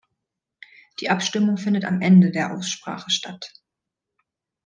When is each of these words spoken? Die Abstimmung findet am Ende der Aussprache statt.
Die 0.99 1.11
Abstimmung 1.11 1.57
findet 1.59 1.85
am 1.85 2.01
Ende 2.01 2.31
der 2.31 2.53
Aussprache 2.55 3.11
statt. 3.11 3.53